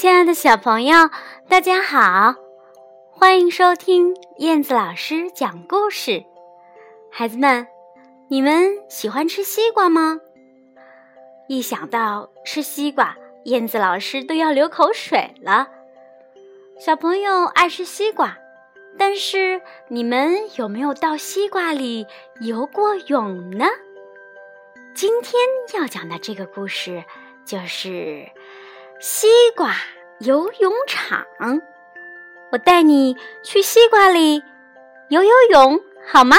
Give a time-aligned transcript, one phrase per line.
[0.00, 1.10] 亲爱的小朋友，
[1.46, 2.34] 大家好，
[3.10, 6.24] 欢迎收听燕子老师讲故事。
[7.12, 7.68] 孩子们，
[8.30, 10.18] 你们喜欢吃西瓜吗？
[11.48, 15.68] 一想到吃西瓜，燕子老师都要流口水了。
[16.78, 18.38] 小朋友爱吃西瓜，
[18.96, 22.06] 但是你们有没有到西瓜里
[22.40, 23.66] 游过泳呢？
[24.94, 25.34] 今天
[25.74, 27.04] 要讲的这个故事
[27.44, 28.26] 就是
[29.00, 29.74] 西瓜
[30.18, 31.26] 游泳场。
[32.52, 34.42] 我带你去西瓜里
[35.08, 36.36] 游游泳，好吗？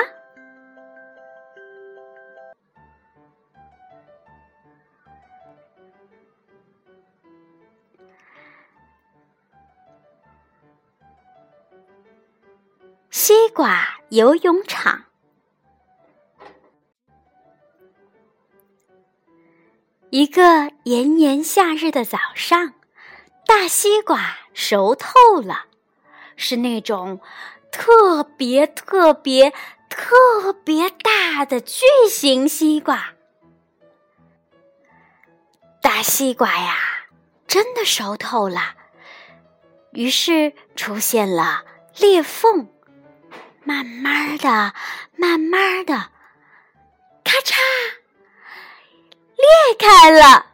[13.10, 15.06] 西瓜游泳场。
[20.12, 22.74] 一个炎炎夏日的早上，
[23.48, 25.08] 大西瓜熟透
[25.42, 25.68] 了，
[26.36, 27.22] 是那种
[27.72, 29.54] 特别特别
[29.90, 33.14] 特别大的巨型西瓜。
[35.82, 36.76] 大西瓜呀，
[37.48, 38.76] 真的熟透了，
[39.94, 41.64] 于是出现了
[41.98, 42.68] 裂缝，
[43.64, 44.74] 慢慢的，
[45.16, 46.10] 慢慢的，
[47.24, 47.56] 咔嚓。
[49.52, 50.46] 裂开了，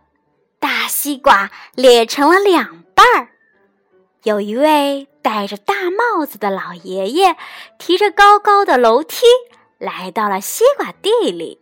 [0.59, 3.29] 大西瓜裂成了两半儿。
[4.23, 7.37] 有一位戴着大帽子的老爷爷，
[7.77, 9.25] 提着高高的楼梯
[9.77, 11.61] 来到了西瓜地里，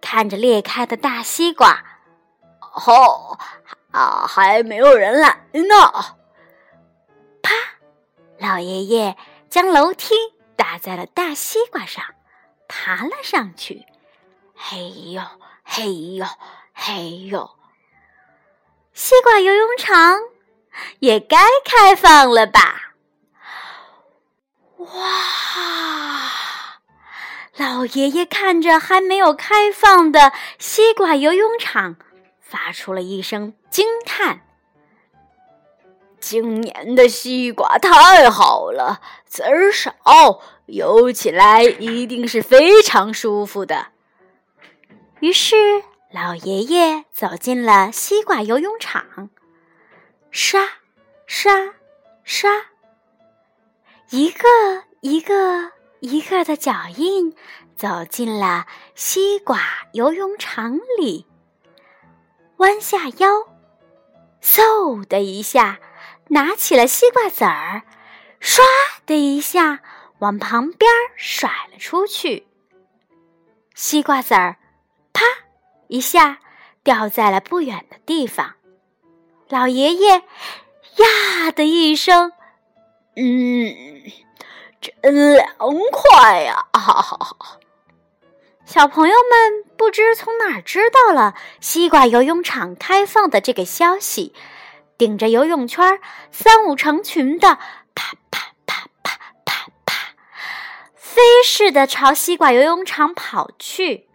[0.00, 1.84] 看着裂开的大西瓜。
[2.60, 3.38] 哦，
[3.90, 5.92] 啊，还没有人来呢。
[7.42, 7.50] 啪！
[8.38, 9.16] 老爷爷
[9.50, 10.14] 将楼梯
[10.54, 12.04] 搭在了大西瓜上，
[12.68, 13.84] 爬了上去。
[14.54, 15.22] 嘿呦，
[15.64, 16.24] 嘿呦！
[16.80, 17.50] 嘿呦，
[18.94, 20.20] 西瓜游泳场
[21.00, 22.94] 也该开放了吧？
[24.76, 24.88] 哇！
[27.56, 31.96] 老爷爷看着还没有开放的西瓜游泳场，
[32.40, 34.42] 发出了一声惊叹
[36.20, 43.88] ：“今年的西瓜太好了，籽儿少，游起来一定是非常舒服的。”
[45.18, 45.82] 于是。
[46.10, 49.28] 老爷爷走进了西瓜游泳场，
[50.30, 50.66] 刷
[51.26, 51.74] 刷
[52.24, 52.50] 刷，
[54.08, 54.48] 一个
[55.00, 57.36] 一个一个的脚印
[57.76, 59.60] 走进了西瓜
[59.92, 61.26] 游泳场里，
[62.56, 63.46] 弯下腰，
[64.40, 65.78] 嗖的一下
[66.28, 67.82] 拿起了西瓜籽儿，
[68.40, 68.62] 唰
[69.04, 69.80] 的一下
[70.20, 72.46] 往旁边甩了出去，
[73.74, 74.56] 西瓜籽儿，
[75.88, 76.38] 一下
[76.82, 78.54] 掉在了不远的地方，
[79.48, 82.32] 老爷爷呀的一声，
[83.16, 83.74] 嗯，
[84.80, 85.48] 真凉
[85.90, 86.66] 快呀！
[88.64, 94.34] 小朋友们不知从哪儿知道了西瓜游泳场开放的这个消息，
[94.98, 95.98] 顶着游泳圈，
[96.30, 97.58] 三五成群的
[97.94, 99.94] 啪啪啪啪啪啪，
[100.94, 104.07] 飞似的朝西瓜游泳场跑去。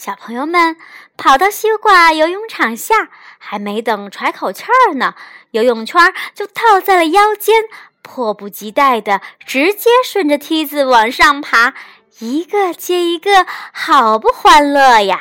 [0.00, 0.78] 小朋友们
[1.18, 5.14] 跑到西瓜游泳场下，还没等喘口气儿呢，
[5.50, 7.64] 游泳圈就套在了腰间，
[8.00, 11.74] 迫不及待的直接顺着梯子往上爬，
[12.20, 15.20] 一个接一个，好不欢乐呀！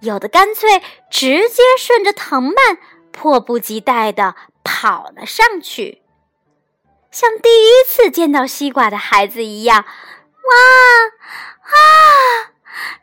[0.00, 2.78] 有的干脆直接顺着藤蔓，
[3.12, 6.02] 迫不及待的跑了上去，
[7.12, 10.50] 像第一次见到西瓜的孩子一样，哇
[11.60, 12.55] 啊！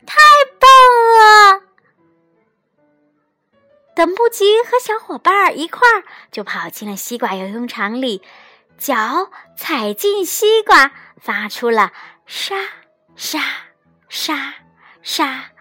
[0.05, 0.21] 太
[0.59, 0.69] 棒
[1.17, 1.61] 了！
[3.95, 8.23] 等不及和小伙伴儿一块儿，就跑进了西瓜游泳场里，
[8.77, 10.91] 脚踩进西瓜，
[11.21, 11.93] 发出了
[12.25, 12.55] 沙
[13.15, 13.39] 沙
[14.09, 14.55] 沙
[15.03, 15.51] 沙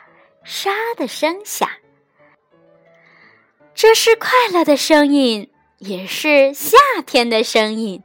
[0.45, 1.69] 沙的声响。
[3.75, 8.03] 这是快乐的声音，也是夏天的声音。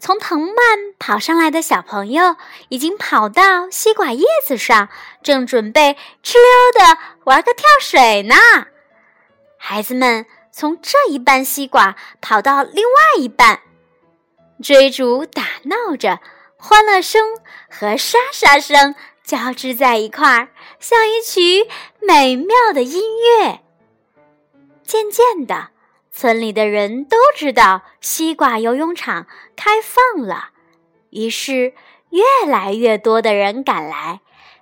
[0.00, 0.56] 从藤蔓
[0.98, 2.36] 跑上来的小朋友
[2.70, 4.88] 已经跑到西瓜叶子上，
[5.22, 5.94] 正准备
[6.24, 8.34] 哧溜的玩个跳水呢。
[9.58, 13.60] 孩子们从这一半西瓜跑到另外一半，
[14.62, 16.18] 追逐打闹着，
[16.56, 17.22] 欢乐声
[17.68, 20.48] 和沙沙声交织在一块儿，
[20.80, 21.68] 像一曲
[22.00, 23.60] 美妙的音乐。
[24.82, 25.68] 渐渐的。
[26.20, 29.26] 村里的人都知道西瓜游泳场
[29.56, 30.50] 开放了，
[31.08, 31.72] 于是
[32.10, 34.20] 越来越多的人赶来，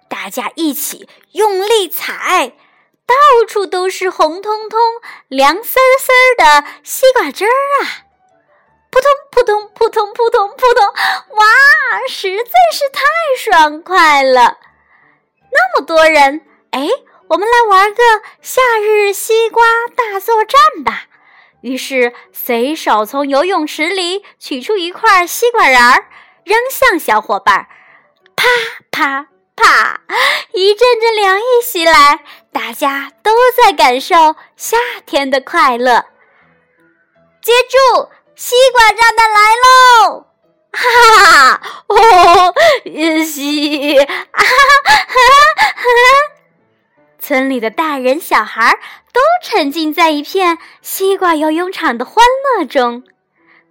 [0.08, 2.52] 大家一起用力踩，
[3.04, 3.14] 到
[3.48, 4.78] 处都是红彤彤、
[5.26, 7.50] 凉丝丝的西瓜汁儿
[7.82, 8.06] 啊！
[8.88, 13.02] 扑通扑通扑通扑通扑通，哇，实在是太
[13.36, 14.58] 爽快了！
[15.50, 16.88] 那么多人，哎，
[17.26, 18.02] 我们来玩个
[18.42, 19.64] 夏日西瓜
[19.96, 21.06] 大作战吧！
[21.60, 26.06] 于是随手从游泳池里取出一块西瓜瓤儿，
[26.44, 27.68] 扔向小伙伴，
[28.36, 28.44] 啪
[28.90, 29.28] 啪。
[29.60, 30.02] 啪！
[30.52, 32.20] 一阵阵凉意袭来，
[32.52, 36.04] 大家都在感受夏天的快乐。
[37.42, 40.26] 接住，西瓜炸弹来喽！
[40.70, 40.80] 哈
[41.24, 41.60] 哈！
[41.88, 42.54] 哦，
[43.24, 43.98] 西！
[43.98, 44.44] 哈哈
[44.84, 45.12] 哈哈！
[47.28, 48.80] 村里的大人小孩
[49.12, 52.24] 都沉浸在一片西瓜游泳场的欢
[52.56, 53.04] 乐中。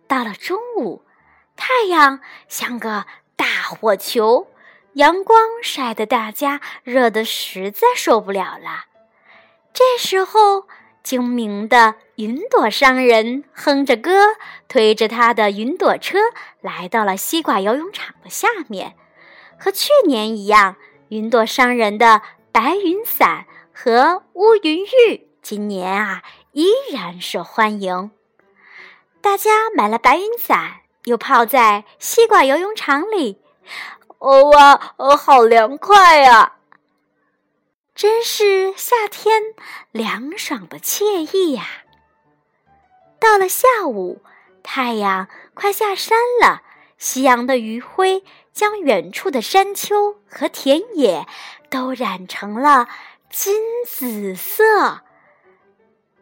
[0.07, 1.01] 到了中午，
[1.55, 4.45] 太阳像个大火球。
[4.93, 8.85] 阳光晒得大家热得实在受不了了。
[9.73, 10.67] 这时候，
[11.01, 14.35] 精明的云朵商人哼着歌，
[14.67, 16.19] 推着他的云朵车
[16.61, 18.93] 来到了西瓜游泳场的下面。
[19.57, 20.75] 和去年一样，
[21.09, 22.21] 云朵商人的
[22.59, 26.23] 白云伞和乌云浴今年啊
[26.53, 28.09] 依然受欢迎。
[29.21, 33.39] 大家买了白云伞，又泡在西瓜游泳场里。
[34.17, 36.53] 哦哇，哦，好凉快呀！
[37.93, 39.53] 真是夏天
[39.91, 41.63] 凉爽的惬意呀。
[43.19, 44.23] 到了下午，
[44.63, 46.63] 太阳快下山了，
[46.97, 51.27] 夕阳的余晖将远处的山丘和田野
[51.69, 52.87] 都染成了
[53.29, 53.55] 金
[53.85, 55.01] 紫色。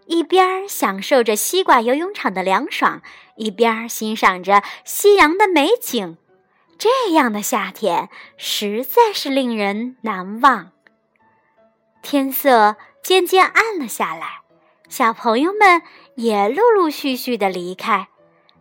[0.05, 3.01] 一边享受着西瓜游泳场的凉爽，
[3.35, 6.17] 一边欣赏着夕阳的美景。
[6.77, 10.71] 这样的夏天实在是令人难忘。
[12.01, 14.41] 天色渐渐暗了下来，
[14.89, 15.81] 小朋友们
[16.15, 18.09] 也陆陆续续的离开，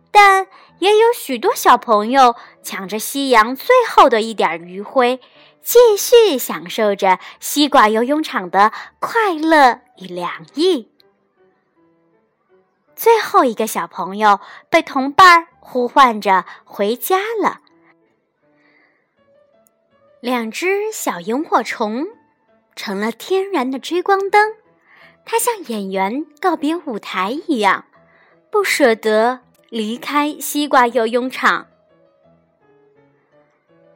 [0.09, 0.47] 但
[0.79, 5.19] 也有许多小朋友抢着夕阳最后的一点余晖，
[5.65, 10.91] 继续享受着西瓜游泳场的快乐与凉意。
[12.95, 14.39] 最后一个小朋友
[14.69, 17.61] 被同伴呼唤着回家了。
[20.21, 22.05] 两只小萤火虫
[22.75, 24.53] 成了天然的追光灯，
[25.25, 27.85] 它像演员告别舞台一样，
[28.51, 29.39] 不舍得
[29.69, 31.67] 离开西瓜游泳场。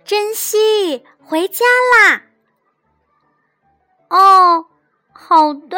[0.10, 1.64] 珍惜，回家
[1.94, 2.24] 啦！
[4.10, 4.66] 哦，
[5.14, 5.78] 好的。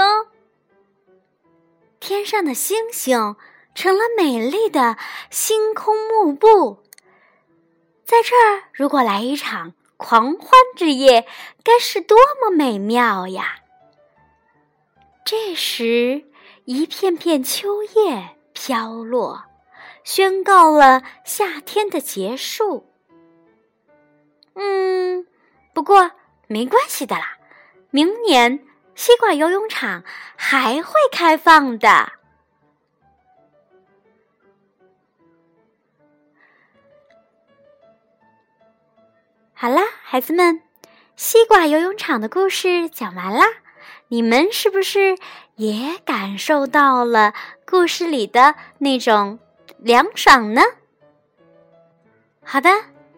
[2.00, 3.36] 天上的星星
[3.76, 4.98] 成了美丽的
[5.30, 6.82] 星空幕布，
[8.06, 9.74] 在这儿，如果来一场。
[9.98, 11.28] 狂欢之夜
[11.62, 13.60] 该是多么美妙呀！
[15.26, 16.24] 这时，
[16.64, 19.44] 一片片秋叶飘落，
[20.06, 22.91] 宣告了夏天的结束。
[24.56, 25.26] 嗯，
[25.74, 26.12] 不过
[26.48, 27.38] 没关系的啦，
[27.90, 28.66] 明年
[28.96, 30.04] 西瓜游泳场
[30.36, 32.12] 还会开放的。
[39.54, 40.62] 好啦，孩子们，
[41.16, 43.46] 西瓜游泳场的故事讲完啦。
[44.08, 45.18] 你们是不是
[45.56, 47.34] 也感受到了
[47.66, 49.40] 故事里的那种
[49.78, 50.62] 凉爽呢？
[52.44, 52.70] 好的，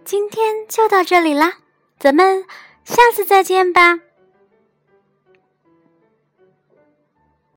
[0.06, 1.54] 今天就到这里啦，
[1.98, 2.44] 咱们
[2.84, 4.00] 下次再见吧。